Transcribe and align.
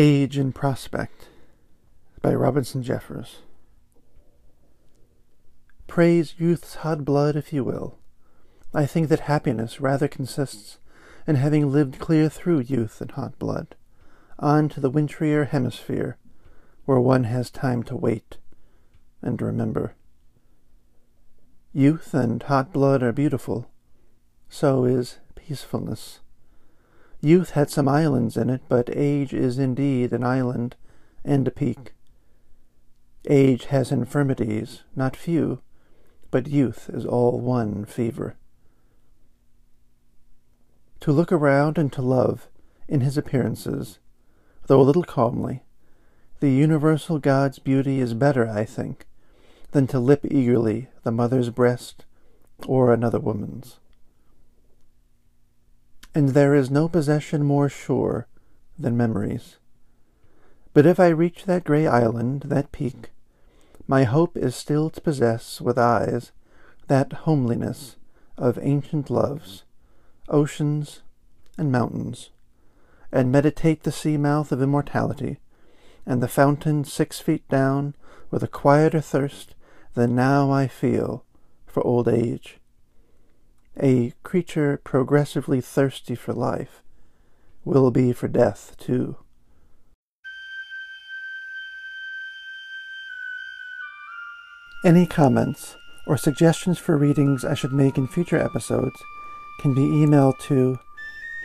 Age 0.00 0.38
in 0.38 0.52
Prospect 0.52 1.26
by 2.22 2.32
Robinson 2.32 2.84
Jeffers. 2.84 3.38
Praise 5.88 6.36
youth's 6.38 6.76
hot 6.76 7.04
blood 7.04 7.34
if 7.34 7.52
you 7.52 7.64
will. 7.64 7.98
I 8.72 8.86
think 8.86 9.08
that 9.08 9.26
happiness 9.26 9.80
rather 9.80 10.06
consists 10.06 10.78
in 11.26 11.34
having 11.34 11.72
lived 11.72 11.98
clear 11.98 12.28
through 12.28 12.60
youth 12.60 13.00
and 13.00 13.10
hot 13.10 13.40
blood, 13.40 13.74
on 14.38 14.68
to 14.68 14.78
the 14.78 14.88
wintrier 14.88 15.48
hemisphere, 15.48 16.16
where 16.84 17.00
one 17.00 17.24
has 17.24 17.50
time 17.50 17.82
to 17.82 17.96
wait 17.96 18.36
and 19.20 19.42
remember. 19.42 19.96
Youth 21.72 22.14
and 22.14 22.40
hot 22.44 22.72
blood 22.72 23.02
are 23.02 23.10
beautiful. 23.10 23.68
So 24.48 24.84
is 24.84 25.18
peacefulness. 25.34 26.20
Youth 27.20 27.50
had 27.50 27.68
some 27.68 27.88
islands 27.88 28.36
in 28.36 28.48
it, 28.48 28.62
but 28.68 28.88
age 28.96 29.34
is 29.34 29.58
indeed 29.58 30.12
an 30.12 30.22
island 30.22 30.76
and 31.24 31.48
a 31.48 31.50
peak. 31.50 31.94
Age 33.28 33.66
has 33.66 33.90
infirmities, 33.90 34.84
not 34.94 35.16
few, 35.16 35.60
but 36.30 36.46
youth 36.46 36.88
is 36.92 37.04
all 37.04 37.40
one 37.40 37.84
fever. 37.84 38.36
To 41.00 41.12
look 41.12 41.32
around 41.32 41.76
and 41.76 41.92
to 41.92 42.02
love 42.02 42.48
in 42.86 43.00
his 43.00 43.18
appearances, 43.18 43.98
though 44.66 44.80
a 44.80 44.82
little 44.82 45.02
calmly, 45.02 45.62
the 46.38 46.50
universal 46.50 47.18
God's 47.18 47.58
beauty 47.58 48.00
is 48.00 48.14
better, 48.14 48.48
I 48.48 48.64
think, 48.64 49.06
than 49.72 49.88
to 49.88 49.98
lip 49.98 50.24
eagerly 50.24 50.88
the 51.02 51.10
mother's 51.10 51.50
breast 51.50 52.04
or 52.66 52.92
another 52.92 53.18
woman's 53.18 53.78
and 56.18 56.30
there 56.30 56.52
is 56.52 56.68
no 56.68 56.88
possession 56.88 57.44
more 57.44 57.68
sure 57.68 58.26
than 58.76 58.96
memories. 58.96 59.58
But 60.74 60.84
if 60.84 60.98
I 60.98 61.10
reach 61.10 61.44
that 61.44 61.62
grey 61.62 61.86
island, 61.86 62.42
that 62.46 62.72
peak, 62.72 63.10
my 63.86 64.02
hope 64.02 64.36
is 64.36 64.56
still 64.56 64.90
to 64.90 65.00
possess 65.00 65.60
with 65.60 65.78
eyes 65.78 66.32
that 66.88 67.22
homeliness 67.22 67.94
of 68.36 68.58
ancient 68.60 69.10
loves, 69.10 69.62
oceans 70.28 71.02
and 71.56 71.70
mountains, 71.70 72.30
and 73.12 73.30
meditate 73.30 73.84
the 73.84 73.92
sea 73.92 74.16
mouth 74.16 74.50
of 74.50 74.60
immortality, 74.60 75.38
and 76.04 76.20
the 76.20 76.26
fountain 76.26 76.82
six 76.82 77.20
feet 77.20 77.48
down 77.48 77.94
with 78.32 78.42
a 78.42 78.48
quieter 78.48 79.00
thirst 79.00 79.54
than 79.94 80.16
now 80.16 80.50
I 80.50 80.66
feel 80.66 81.24
for 81.64 81.80
old 81.86 82.08
age 82.08 82.57
a 83.80 84.12
creature 84.22 84.80
progressively 84.82 85.60
thirsty 85.60 86.14
for 86.14 86.32
life 86.32 86.82
will 87.64 87.90
be 87.90 88.12
for 88.12 88.28
death 88.28 88.74
too. 88.78 89.16
Any 94.84 95.06
comments 95.06 95.76
or 96.06 96.16
suggestions 96.16 96.78
for 96.78 96.96
readings 96.96 97.44
I 97.44 97.54
should 97.54 97.72
make 97.72 97.98
in 97.98 98.06
future 98.06 98.38
episodes 98.38 98.96
can 99.60 99.74
be 99.74 99.82
emailed 99.82 100.38
to 100.42 100.78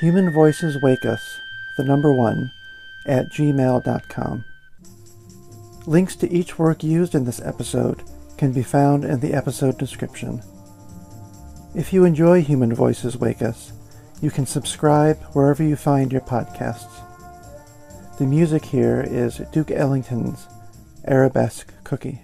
Human 0.00 0.32
Voices 0.32 0.76
Wake 0.82 1.04
Us, 1.04 1.22
the 1.76 1.84
number 1.84 2.12
one, 2.12 2.50
at 3.06 3.30
gmail.com. 3.30 4.44
Links 5.86 6.16
to 6.16 6.30
each 6.30 6.58
work 6.58 6.82
used 6.82 7.14
in 7.14 7.24
this 7.24 7.40
episode 7.40 8.02
can 8.36 8.52
be 8.52 8.62
found 8.62 9.04
in 9.04 9.20
the 9.20 9.32
episode 9.32 9.78
description. 9.78 10.42
If 11.72 11.92
you 11.92 12.04
enjoy 12.04 12.42
Human 12.42 12.74
Voices 12.74 13.16
Wake 13.16 13.42
Us, 13.42 13.72
you 14.20 14.28
can 14.28 14.44
subscribe 14.44 15.22
wherever 15.34 15.62
you 15.62 15.76
find 15.76 16.10
your 16.10 16.20
podcasts. 16.20 16.90
The 18.18 18.26
music 18.26 18.64
here 18.64 19.06
is 19.08 19.40
Duke 19.52 19.70
Ellington's 19.70 20.48
Arabesque 21.06 21.72
Cookie. 21.84 22.22